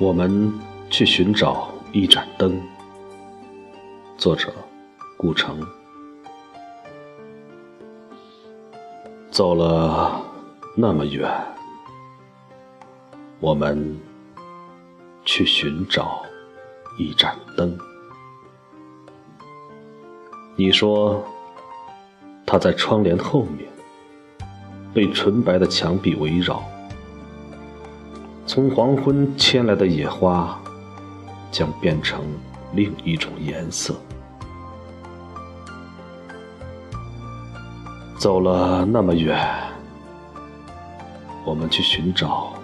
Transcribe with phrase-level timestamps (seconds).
[0.00, 0.52] 我们
[0.88, 2.56] 去寻找一盏灯。
[4.16, 4.54] 作者：
[5.16, 5.60] 顾城。
[9.28, 10.22] 走了
[10.76, 11.28] 那么远，
[13.40, 13.98] 我们
[15.24, 16.22] 去寻找
[16.96, 17.76] 一盏灯。
[20.54, 21.20] 你说，
[22.46, 23.68] 它在窗帘后面，
[24.94, 26.62] 被纯白的墙壁围绕。
[28.48, 30.58] 从黄昏牵来的野花，
[31.50, 32.24] 将变成
[32.72, 33.94] 另一种颜色。
[38.18, 39.38] 走了那么远，
[41.44, 42.54] 我们去寻找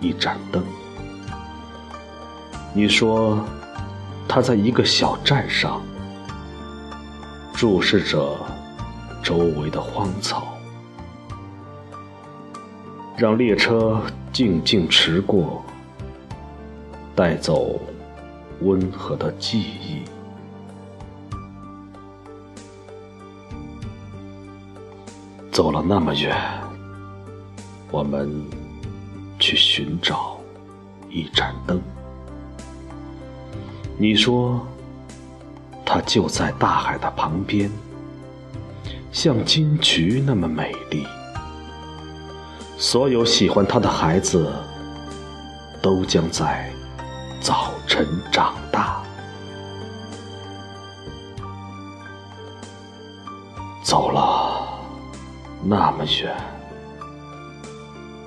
[0.00, 0.62] 一盏灯。
[2.74, 3.42] 你说，
[4.28, 5.80] 它在一个小站上，
[7.54, 8.36] 注视着
[9.22, 10.51] 周围的荒草。
[13.16, 15.62] 让列车静静驰过，
[17.14, 17.78] 带走
[18.62, 20.02] 温和的记忆。
[25.50, 26.34] 走了那么远，
[27.90, 28.42] 我们
[29.38, 30.40] 去寻找
[31.10, 31.80] 一盏灯。
[33.98, 34.66] 你说，
[35.84, 37.70] 它就在大海的旁边，
[39.12, 41.06] 像金菊那么美丽。
[42.82, 44.52] 所有喜欢他的孩子，
[45.80, 46.68] 都将在
[47.40, 49.00] 早晨长大。
[53.84, 54.66] 走了
[55.62, 56.36] 那么远，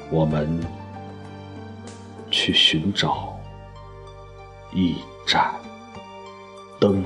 [0.10, 0.58] 我们
[2.32, 3.38] 去寻找
[4.72, 4.96] 一
[5.28, 5.54] 盏
[6.80, 7.04] 灯。